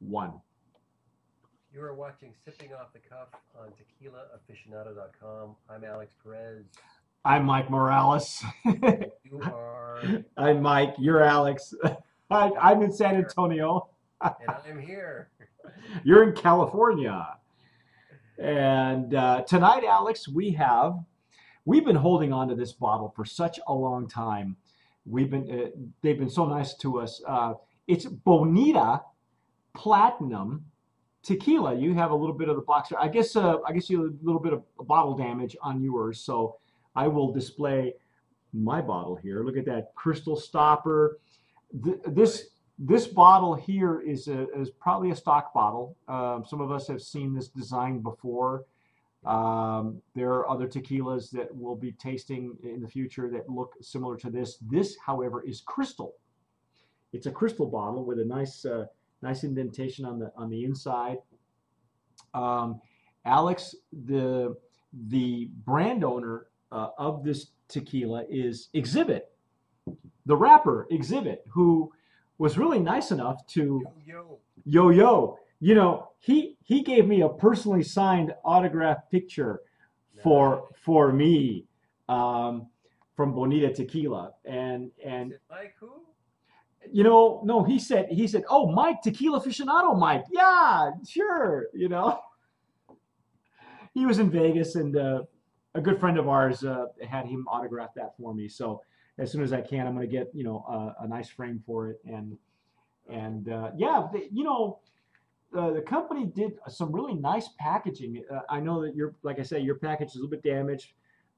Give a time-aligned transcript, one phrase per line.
[0.00, 0.32] one.
[1.72, 3.28] You are watching Sipping Off the Cuff
[3.58, 5.56] on tequilaaficionado.com.
[5.68, 6.64] I'm Alex Perez.
[7.24, 8.42] I'm Mike Morales.
[8.64, 10.00] You are,
[10.36, 10.94] I'm Mike.
[10.98, 11.74] You're Alex.
[12.30, 13.88] I, I'm in San Antonio.
[14.22, 14.32] and
[14.68, 15.28] I'm here.
[16.04, 17.26] You're in California.
[18.38, 20.94] And uh, tonight, Alex, we have
[21.64, 24.56] we've been holding on to this bottle for such a long time.
[25.04, 25.70] We've been uh,
[26.02, 27.22] they've been so nice to us.
[27.26, 27.54] Uh,
[27.86, 29.02] it's Bonita
[29.76, 30.64] Platinum
[31.22, 31.74] Tequila.
[31.74, 32.92] You have a little bit of the box.
[32.98, 36.20] I guess uh, I guess you have a little bit of bottle damage on yours.
[36.20, 36.56] So
[36.94, 37.94] I will display
[38.52, 39.44] my bottle here.
[39.44, 41.18] Look at that crystal stopper.
[41.84, 42.48] Th- this
[42.78, 45.96] this bottle here is a, is probably a stock bottle.
[46.08, 48.64] Um, some of us have seen this design before.
[49.24, 54.16] Um, there are other tequilas that we'll be tasting in the future that look similar
[54.18, 54.58] to this.
[54.58, 56.14] This, however, is crystal.
[57.12, 58.86] It's a crystal bottle with a nice uh,
[59.22, 61.18] nice indentation on the on the inside.
[62.34, 62.80] Um,
[63.24, 63.74] Alex,
[64.06, 64.56] the
[65.08, 69.22] the brand owner uh, of this tequila is Xzibit,
[70.26, 71.92] the rapper Xzibit, who
[72.38, 75.38] was really nice enough to Yo, yo yo.
[75.58, 79.60] You know, he he gave me a personally signed autograph picture
[80.22, 81.64] for for me
[82.08, 82.66] um,
[83.16, 86.05] from Bonita Tequila, and and Is it Mike who?
[86.92, 90.24] You know, no, he said he said, "Oh, Mike, tequila aficionado, Mike.
[90.30, 92.20] Yeah, sure." You know,
[93.94, 95.22] he was in Vegas, and uh,
[95.74, 98.48] a good friend of ours uh, had him autograph that for me.
[98.48, 98.82] So
[99.18, 101.62] as soon as I can, I'm going to get you know a, a nice frame
[101.66, 102.36] for it, and
[103.08, 104.80] and uh, yeah, they, you know.
[105.56, 108.22] Uh, the company did some really nice packaging.
[108.30, 110.92] Uh, I know that your, like I say, your package is a little bit damaged,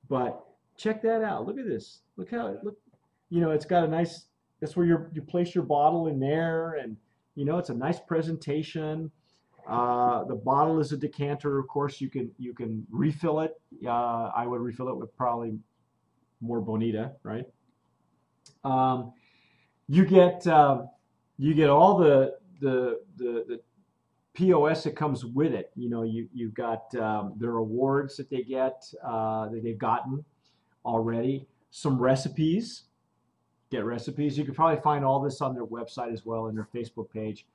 [0.09, 0.45] but
[0.79, 1.47] check that out.
[1.47, 2.01] Look at this.
[2.17, 2.79] Look how it look.
[3.29, 4.28] You know, it's got a nice
[4.61, 6.97] that's where you you place your bottle in there, and
[7.35, 9.11] you know it's a nice presentation.
[9.69, 12.01] Uh, the bottle is a decanter, of course.
[12.01, 13.61] You can you can refill it.
[13.87, 15.59] Uh, I would refill it with probably
[16.41, 17.45] more Bonita, right?
[18.65, 19.13] Um,
[19.89, 20.83] you get uh,
[21.37, 23.61] you get all the the the, the
[24.35, 25.71] POS that comes with it.
[25.77, 30.25] You know, you you've got um, their awards that they get uh, that they've gotten
[30.85, 31.47] already.
[31.71, 32.85] Some recipes
[33.71, 34.39] get recipes.
[34.39, 37.47] You can probably find all this on their website as well and their Facebook page,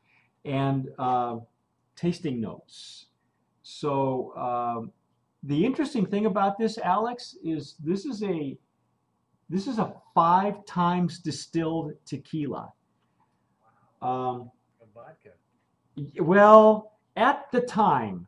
[0.46, 1.38] and uh,
[1.96, 3.08] tasting notes.
[3.64, 4.92] So um,
[5.44, 8.58] the interesting thing about this, Alex, is this is a
[9.50, 12.72] this is a five times distilled tequila.
[14.02, 14.52] Um,
[14.94, 15.30] vodka.
[16.20, 18.28] well, at the time,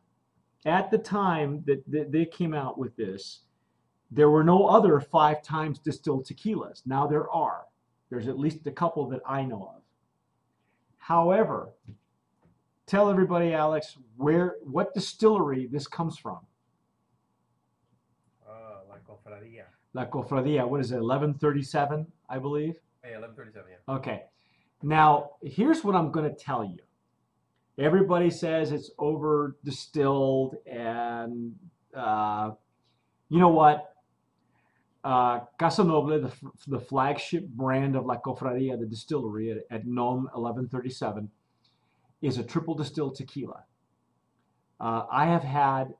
[0.64, 3.40] at the time that, that they came out with this,
[4.10, 6.82] there were no other five times distilled tequilas.
[6.86, 7.65] Now there are.
[8.10, 9.82] There's at least a couple that I know of.
[10.98, 11.70] However,
[12.86, 16.38] tell everybody, Alex, where what distillery this comes from.
[18.48, 19.64] Ah, La Cofradia.
[19.92, 20.68] La Cofradia.
[20.68, 20.96] What is it?
[20.96, 22.74] 1137, I believe.
[23.02, 23.94] Hey, 1137, yeah.
[23.94, 24.22] Okay.
[24.82, 26.78] Now, here's what I'm going to tell you.
[27.78, 31.54] Everybody says it's over distilled, and
[31.94, 32.52] uh,
[33.28, 33.95] you know what?
[35.06, 36.32] Uh, Casa Noble, the,
[36.66, 41.30] the flagship brand of La Cofradia, the distillery at, at NOM 1137,
[42.22, 43.62] is a triple distilled tequila.
[44.80, 45.94] Uh, I have had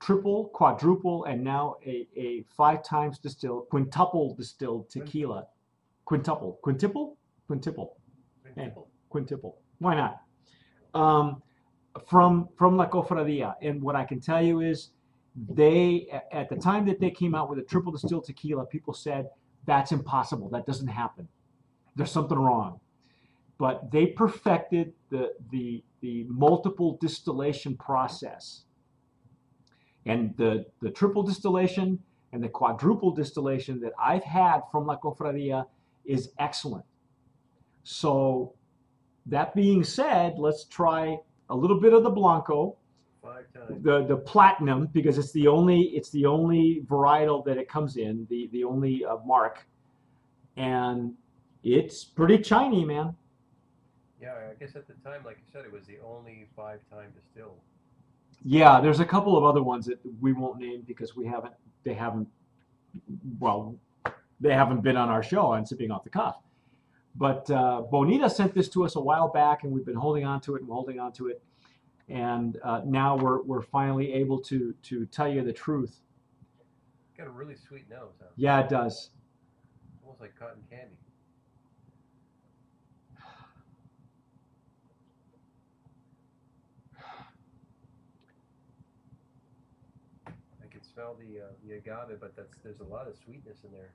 [0.00, 5.46] triple, quadruple, and now a, a five times distilled, quintuple distilled tequila.
[6.04, 6.58] Quintuple.
[6.60, 7.16] Quintuple?
[7.46, 7.96] Quintuple
[8.42, 8.88] Principal.
[9.08, 9.58] quintuple.
[9.78, 10.22] Why not?
[10.94, 11.42] Um,
[12.08, 14.90] from from La Cofradia, and what I can tell you is,
[15.46, 19.28] they at the time that they came out with a triple distilled tequila, people said
[19.66, 20.48] that's impossible.
[20.48, 21.28] That doesn't happen.
[21.94, 22.80] There's something wrong.
[23.58, 28.64] But they perfected the the the multiple distillation process,
[30.06, 31.98] and the the triple distillation
[32.32, 35.66] and the quadruple distillation that I've had from La Cofradia
[36.04, 36.84] is excellent.
[37.84, 38.54] So,
[39.26, 41.18] that being said, let's try
[41.48, 42.76] a little bit of the Blanco,
[43.22, 43.82] Five times.
[43.82, 48.26] the the Platinum, because it's the only it's the only varietal that it comes in,
[48.30, 49.66] the the only uh, mark,
[50.56, 51.14] and
[51.64, 53.14] it's pretty shiny, man.
[54.20, 57.12] Yeah, I guess at the time, like you said, it was the only five time
[57.14, 57.58] distilled.
[58.44, 61.54] Yeah, there's a couple of other ones that we won't name because we haven't
[61.84, 62.28] they haven't
[63.40, 63.76] well
[64.40, 66.36] they haven't been on our show on sipping off the cuff.
[67.16, 70.40] But uh, Bonita sent this to us a while back, and we've been holding on
[70.42, 71.42] to it and holding on to it,
[72.08, 76.00] and uh, now we're, we're finally able to to tell you the truth.
[77.16, 78.14] Got a really sweet nose.
[78.20, 78.28] Huh?
[78.36, 79.10] Yeah, it does.
[80.04, 80.94] Almost like cotton candy.
[90.26, 93.72] I can smell the uh, the agave, but that's there's a lot of sweetness in
[93.72, 93.92] there.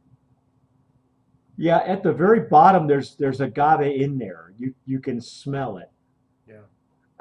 [1.56, 4.54] Yeah, at the very bottom, there's there's agave in there.
[4.58, 5.90] You you can smell it.
[6.48, 6.62] Yeah.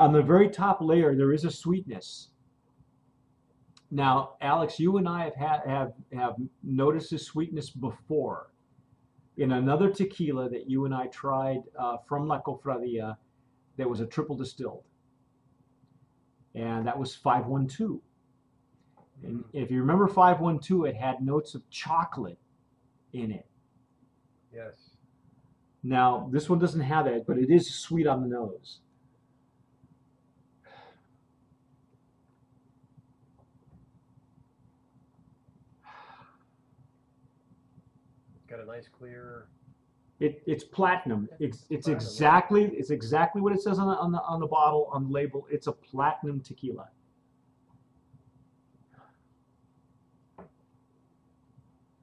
[0.02, 2.31] On the very top layer, there is a sweetness.
[3.93, 6.34] Now, Alex, you and I have had, have have
[6.64, 8.50] noticed this sweetness before.
[9.37, 13.16] In another tequila that you and I tried uh, from La Cofradia,
[13.76, 14.82] that was a triple distilled,
[16.56, 18.00] and that was 512.
[19.22, 22.38] And Mm, if you remember 512, it had notes of chocolate
[23.12, 23.46] in it.
[24.52, 24.75] yes.
[25.84, 28.81] Now, this one doesn't have that, but it is sweet on the nose.
[38.52, 39.46] Got a nice clear.
[40.20, 41.28] It, it's platinum.
[41.40, 41.94] It's, it's Platinum.
[41.96, 45.10] exactly it's exactly what it says on the, on the on the bottle on the
[45.10, 45.46] label.
[45.50, 46.88] It's a platinum tequila.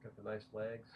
[0.02, 0.90] Got the nice legs.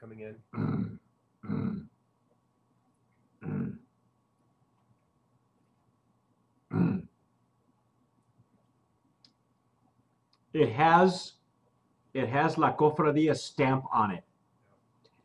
[0.00, 0.98] Coming in.
[10.52, 11.34] It has
[12.12, 14.24] it has La Cofradia stamp on it.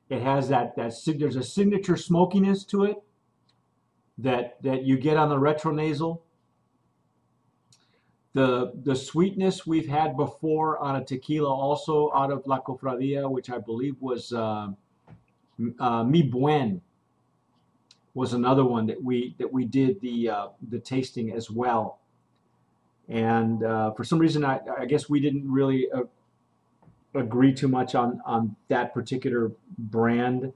[0.10, 2.98] It has that that there's a signature smokiness to it
[4.18, 6.22] that that you get on the retronasal.
[8.36, 13.50] The the sweetness we've had before on a tequila also out of La Cofradia, which
[13.50, 14.68] I believe was uh,
[15.80, 16.82] uh, Mi Buen,
[18.14, 22.00] was another one that we that we did the uh, the tasting as well.
[23.08, 26.04] And uh, for some reason, I, I guess we didn't really uh,
[27.14, 30.52] agree too much on on that particular brand.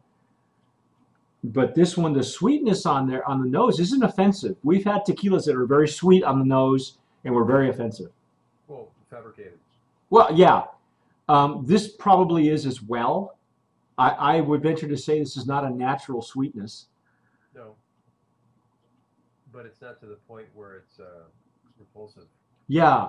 [1.45, 4.57] But this one, the sweetness on there on the nose isn't offensive.
[4.63, 8.11] We've had tequilas that are very sweet on the nose and were very offensive.
[8.67, 9.59] Well, fabricated.
[10.09, 10.63] Well, yeah,
[11.27, 13.37] um, this probably is as well.
[13.97, 16.87] I, I would venture to say this is not a natural sweetness.
[17.53, 17.75] No.
[19.51, 21.23] But it's not to the point where it's uh,
[21.77, 22.25] repulsive.
[22.67, 23.07] Yeah,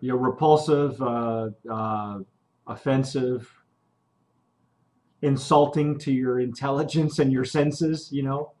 [0.00, 2.20] you're repulsive, uh, uh,
[2.66, 3.52] offensive,
[5.22, 8.08] insulting to your intelligence and your senses.
[8.10, 8.52] You know.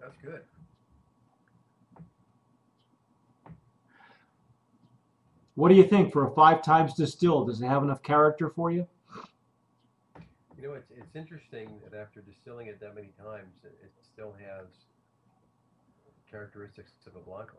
[0.00, 0.42] That's good.
[5.60, 7.48] What do you think for a five times distilled?
[7.48, 8.88] Does it have enough character for you?
[10.56, 14.34] You know, it's it's interesting that after distilling it that many times, it, it still
[14.40, 14.68] has
[16.30, 17.58] characteristics of a blanco.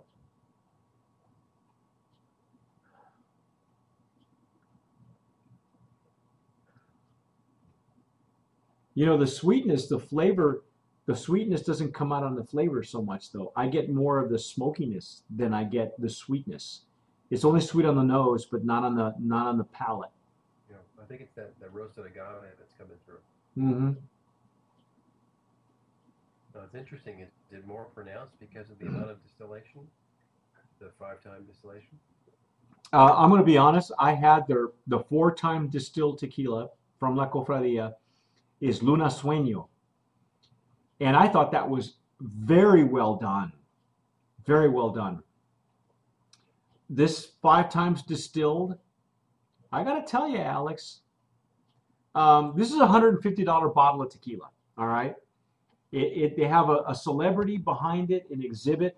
[8.96, 10.64] You know, the sweetness, the flavor,
[11.06, 13.54] the sweetness doesn't come out on the flavor so much though.
[13.56, 16.86] I get more of the smokiness than I get the sweetness.
[17.32, 20.12] It's only sweet on the nose, but not on the not on the palate.
[20.70, 23.20] Know, I think it's that, that roasted agave that's coming through.
[23.58, 23.92] Mm-hmm.
[26.54, 27.22] Now, it's interesting.
[27.22, 29.88] Is it more pronounced because of the amount of distillation,
[30.80, 31.98] the five-time distillation?
[32.92, 33.94] Uh, I'm going to be honest.
[33.98, 37.94] I had their the four-time distilled tequila from La Cofradia
[38.60, 39.68] is Luna Sueño,
[41.00, 43.54] and I thought that was very well done,
[44.46, 45.24] very well done.
[46.94, 48.78] This five times distilled,
[49.72, 51.00] I got to tell you, Alex,
[52.16, 54.50] um, this is a hundred and fifty dollar bottle of tequila.
[54.78, 55.16] All right,
[55.94, 58.92] it, it they have a, a celebrity behind it, an Xzibit.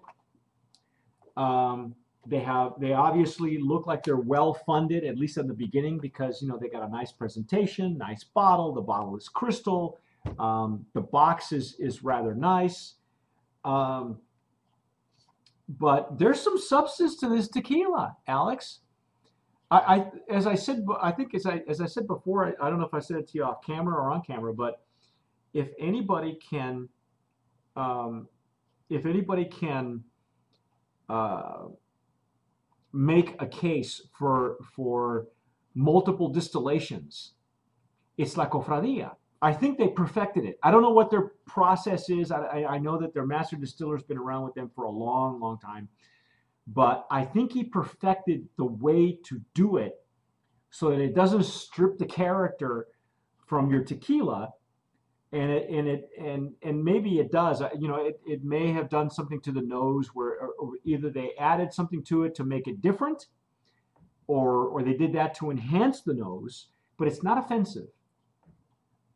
[1.37, 1.93] Um,
[2.25, 6.41] they have they obviously look like they're well funded at least in the beginning because
[6.41, 9.99] you know they got a nice presentation nice bottle the bottle is crystal
[10.39, 12.93] um, the box is is rather nice
[13.65, 14.17] um,
[15.79, 18.79] but there's some substance to this tequila alex
[19.71, 22.69] I, I as i said i think as i as i said before I, I
[22.69, 24.81] don't know if i said it to you off camera or on camera but
[25.53, 26.89] if anybody can
[27.75, 28.27] um,
[28.89, 30.03] if anybody can
[31.09, 31.63] uh,
[32.91, 35.27] make a case for for
[35.73, 37.33] multiple distillations,
[38.17, 39.15] it's La Cofradia.
[39.43, 40.57] I think they perfected it.
[40.63, 42.31] I don't know what their process is.
[42.31, 45.39] I, I, I know that their master distiller's been around with them for a long,
[45.39, 45.89] long time,
[46.65, 49.95] but I think he perfected the way to do it
[50.71, 52.87] so that it doesn't strip the character
[53.45, 54.49] from your tequila
[55.33, 58.87] and it and it and and maybe it does you know it, it may have
[58.89, 62.67] done something to the nose where or, either they added something to it to make
[62.67, 63.25] it different
[64.27, 67.87] or or they did that to enhance the nose, but it's not offensive.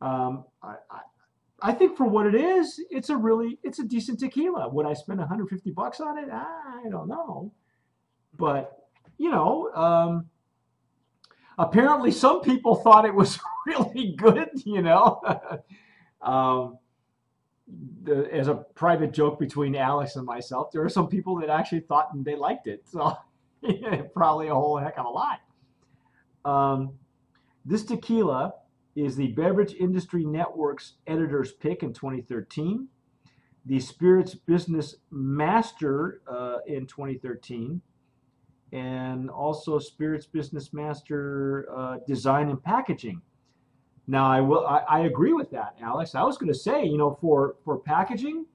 [0.01, 0.99] Um, I, I
[1.61, 4.69] I think for what it is, it's a really it's a decent tequila.
[4.69, 6.29] Would I spend 150 bucks on it?
[6.31, 7.51] I don't know,
[8.37, 10.27] but you know, um,
[11.57, 14.49] apparently some people thought it was really good.
[14.65, 15.19] You know,
[16.21, 16.77] um,
[18.03, 21.81] the, as a private joke between Alex and myself, there are some people that actually
[21.81, 22.83] thought they liked it.
[22.87, 23.17] So
[24.13, 25.39] probably a whole heck of a lot.
[26.45, 26.93] Um,
[27.65, 28.53] this tequila
[28.97, 32.87] is the Beverage Industry Network's editor's pick in 2013,
[33.65, 37.79] the Spirits Business Master uh, in 2013,
[38.73, 43.21] and also Spirits Business Master uh, Design and Packaging.
[44.07, 44.65] Now, I will.
[44.65, 46.15] I, I agree with that, Alex.
[46.15, 48.45] I was going to say, you know, for for packaging,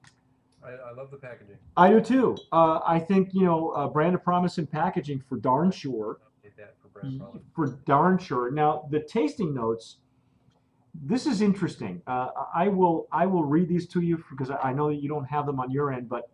[0.65, 1.55] I, I love the packaging.
[1.77, 2.37] I do too.
[2.51, 6.17] Uh, I think you know, uh, brand of promise and packaging for darn sure.
[7.55, 7.67] For.
[7.67, 8.51] For darn sure.
[8.51, 9.97] Now, the tasting notes.
[10.93, 12.01] This is interesting.
[12.05, 15.25] Uh, I will I will read these to you because I know that you don't
[15.25, 16.29] have them on your end, but